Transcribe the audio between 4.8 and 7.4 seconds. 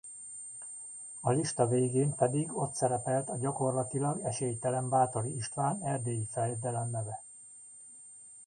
Báthori István erdélyi fejedelem neve.